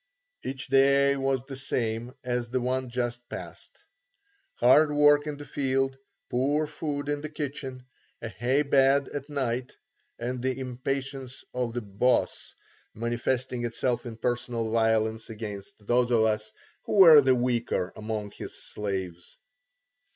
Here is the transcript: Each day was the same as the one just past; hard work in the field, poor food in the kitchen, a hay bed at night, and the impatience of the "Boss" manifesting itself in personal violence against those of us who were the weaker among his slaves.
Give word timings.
Each 0.43 0.65
day 0.65 1.15
was 1.15 1.41
the 1.47 1.55
same 1.55 2.15
as 2.23 2.49
the 2.49 2.59
one 2.59 2.89
just 2.89 3.29
past; 3.29 3.77
hard 4.55 4.91
work 4.91 5.27
in 5.27 5.37
the 5.37 5.45
field, 5.45 5.95
poor 6.27 6.65
food 6.65 7.07
in 7.07 7.21
the 7.21 7.29
kitchen, 7.29 7.85
a 8.19 8.27
hay 8.27 8.63
bed 8.63 9.09
at 9.09 9.29
night, 9.29 9.77
and 10.17 10.41
the 10.41 10.59
impatience 10.59 11.43
of 11.53 11.73
the 11.73 11.81
"Boss" 11.81 12.55
manifesting 12.95 13.63
itself 13.63 14.07
in 14.07 14.17
personal 14.17 14.71
violence 14.71 15.29
against 15.29 15.75
those 15.85 16.09
of 16.09 16.23
us 16.23 16.51
who 16.85 16.95
were 17.01 17.21
the 17.21 17.35
weaker 17.35 17.93
among 17.95 18.31
his 18.31 18.55
slaves. 18.55 19.37